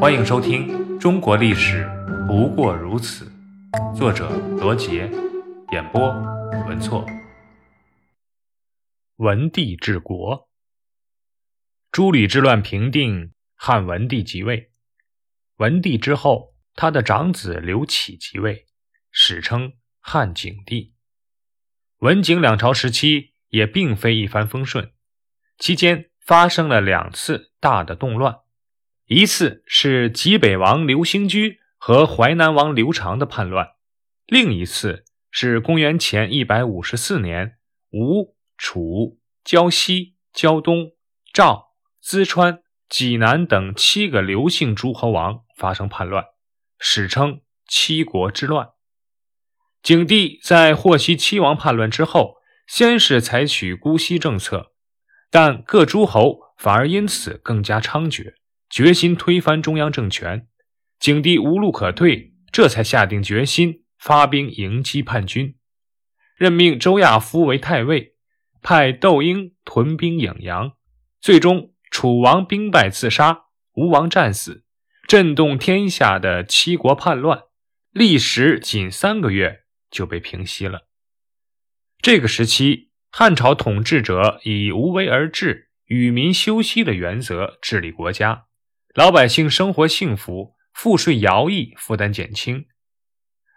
[0.00, 0.68] 欢迎收听
[0.98, 1.88] 《中国历史
[2.26, 3.30] 不过如此》，
[3.96, 4.28] 作者
[4.58, 5.10] 罗杰，
[5.72, 6.10] 演播
[6.66, 7.06] 文措。
[9.16, 10.48] 文帝治国，
[11.90, 14.72] 诸吕之乱平定，汉文帝即位。
[15.56, 18.66] 文帝之后，他的长子刘启即位，
[19.10, 20.94] 史称汉景帝。
[21.98, 24.92] 文景两朝时期也并非一帆风顺，
[25.58, 28.43] 期间发生了两次大的动乱。
[29.06, 33.68] 一次是济北王刘兴居和淮南王刘长的叛乱，
[34.26, 37.58] 另一次是公元前一百五十四年，
[37.90, 40.92] 吴、楚、胶西、胶东、
[41.34, 46.24] 赵、淄川、济南等七个刘姓诸侯王发生叛乱，
[46.78, 48.70] 史称七国之乱。
[49.82, 52.36] 景帝在获悉七王叛乱之后，
[52.66, 54.72] 先是采取姑息政策，
[55.30, 58.32] 但各诸侯反而因此更加猖獗。
[58.74, 60.48] 决心推翻中央政权，
[60.98, 65.54] 景帝无路可退，这才下定决心发兵迎击叛军，
[66.34, 68.16] 任命周亚夫为太尉，
[68.62, 70.72] 派窦婴屯兵颍阳。
[71.20, 74.64] 最终，楚王兵败自杀，吴王战死，
[75.06, 77.42] 震动天下的七国叛乱，
[77.92, 80.88] 历时仅三个月就被平息了。
[82.02, 88.43] 这个时期，汉朝统治者以无为而治、与民休息的原则治理国家。
[88.94, 92.66] 老百姓生活幸福，赋税徭役负担减轻。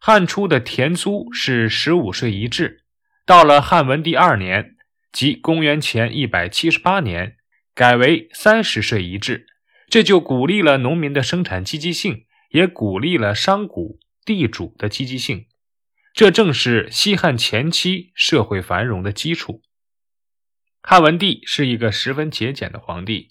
[0.00, 2.82] 汉初的田租是十五税一制，
[3.24, 4.76] 到了汉文帝二年，
[5.12, 7.36] 即公元前一百七十八年，
[7.76, 9.46] 改为三十税一制，
[9.88, 15.46] 这就鼓励了农民的生产积极性，也鼓励了商贾地主的积极性。
[16.12, 19.62] 这正是西汉前期社会繁荣的基础。
[20.82, 23.30] 汉文帝是一个十分节俭的皇帝。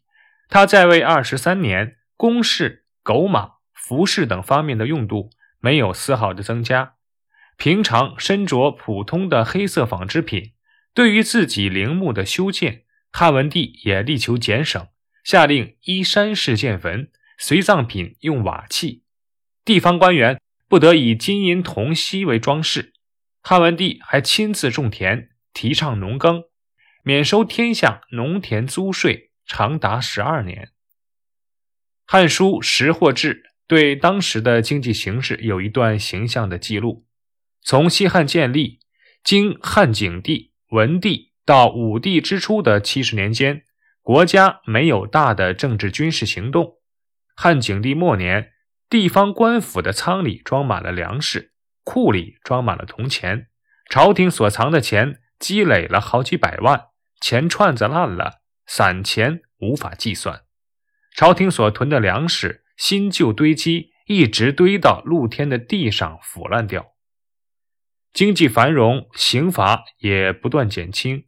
[0.52, 6.96] 他在位二十三年，宫室、狗马、服饰等方面的用度没有丝毫的增加。
[7.56, 10.54] 平常身着普通的黑色纺织品，
[10.96, 14.88] 对于自己陵墓的修建，汉文帝也力求俭省，
[15.24, 19.04] 下令依山势建坟，随葬品用瓦器。
[19.64, 22.94] 地方官员不得以金银铜锡为装饰。
[23.44, 26.46] 汉文帝还亲自种田，提倡农耕，
[27.04, 29.29] 免收天下农田租税。
[29.50, 30.66] 长达十二年，
[32.06, 33.34] 《汉书·识货志》
[33.66, 37.08] 对当时的经济形势有一段形象的记录：
[37.64, 38.80] 从西汉建立，
[39.24, 43.64] 经汉景帝、文帝到武帝之初的七十年间，
[44.04, 46.78] 国家没有大的政治军事行动。
[47.36, 48.52] 汉景帝末年，
[48.88, 53.48] 地方官府的仓里装满了粮食，库里装满了铜钱，
[53.90, 56.90] 朝廷所藏的钱积累了好几百万，
[57.20, 58.44] 钱串子烂了。
[58.72, 60.44] 散钱无法计算，
[61.16, 66.94] 朝廷所囤的粮食新旧堆积，一直堆到露天的地上腐烂掉。
[68.14, 71.26] 经济繁荣，刑罚也不断减轻。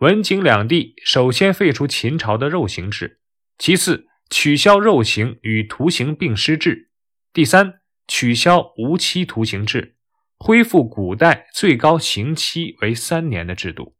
[0.00, 3.22] 文景两帝首先废除秦朝的肉刑制，
[3.56, 6.90] 其次取消肉刑与徒刑并施制，
[7.32, 9.96] 第三取消无期徒刑制，
[10.36, 13.96] 恢复古代最高刑期为三年的制度。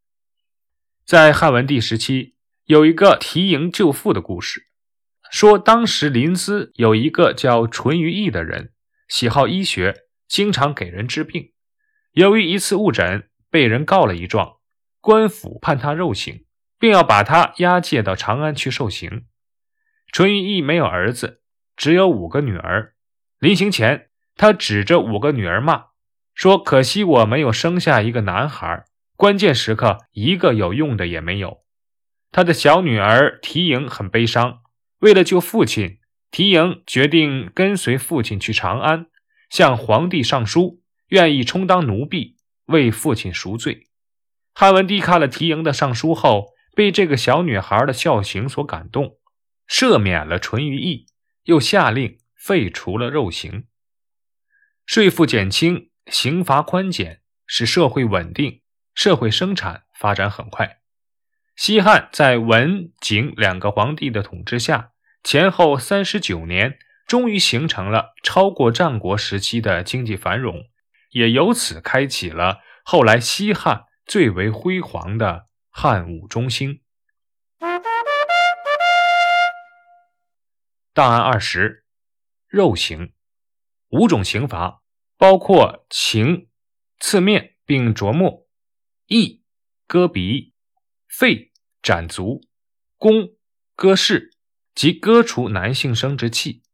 [1.06, 2.33] 在汉文帝时期。
[2.66, 4.68] 有一个提营救父的故事，
[5.30, 8.72] 说当时临淄有一个叫淳于意的人，
[9.06, 11.52] 喜好医学，经常给人治病。
[12.12, 14.56] 由于一次误诊，被人告了一状，
[15.02, 16.46] 官府判他肉刑，
[16.78, 19.26] 并要把他押解到长安去受刑。
[20.10, 21.42] 淳于意没有儿子，
[21.76, 22.94] 只有五个女儿。
[23.38, 25.88] 临行前，他指着五个女儿骂，
[26.32, 28.86] 说：“可惜我没有生下一个男孩，
[29.16, 31.62] 关键时刻一个有用的也没有。”
[32.34, 34.62] 他的小女儿缇萦很悲伤，
[34.98, 36.00] 为了救父亲，
[36.32, 39.06] 缇萦决定跟随父亲去长安，
[39.48, 43.86] 向皇帝上书，愿意充当奴婢，为父亲赎罪。
[44.52, 49.18] 汉文帝看了缇萦的上书后，被这个小女孩的孝行所感动，
[49.68, 51.06] 赦免了淳于意，
[51.44, 53.68] 又下令废除了肉刑，
[54.84, 58.60] 税赋减轻，刑罚宽减，使社会稳定，
[58.92, 60.80] 社会生产发展很快。
[61.56, 64.90] 西汉在文景两个皇帝的统治下，
[65.22, 70.64] 前后三十九年，终于形成了超过战国时期的经济繁荣，
[71.10, 76.80] 也由此开启了后来西汉最为辉煌的汉武中兴。
[80.92, 81.84] 档案二十：
[82.48, 83.12] 肉刑，
[83.90, 84.82] 五种刑罚，
[85.16, 86.48] 包括情、
[86.98, 88.48] 刺面并琢磨、
[89.06, 89.44] 义、
[89.86, 90.53] 割鼻。
[91.16, 92.40] 废斩足，
[92.98, 93.36] 宫
[93.76, 94.32] 割室
[94.74, 96.64] 及割除男性生殖器。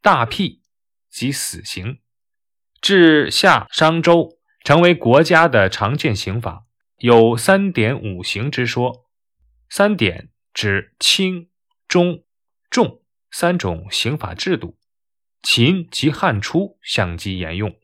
[0.00, 0.62] 大辟
[1.10, 2.00] 即死刑。
[2.80, 6.66] 至夏商周，成为国家的常见刑法，
[6.98, 9.08] 有三典五刑之说。
[9.68, 11.50] 三典指轻、
[11.88, 12.24] 中、
[12.70, 14.78] 重三种刑法制度，
[15.42, 17.76] 秦及汉初相继沿用。